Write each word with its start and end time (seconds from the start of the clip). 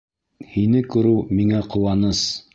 Һине 0.53 0.81
күреү 0.95 1.21
миңә 1.41 1.61
ҡыуаныс. 1.77 2.25